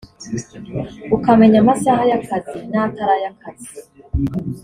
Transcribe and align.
ukamenya 1.15 1.57
amasaha 1.63 2.01
y’akazi 2.09 2.57
n’atari 2.69 3.11
ay’akazi 3.19 3.71